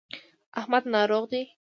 احمد 0.59 0.83
ناروغ 0.93 1.23
دی. 1.31 1.43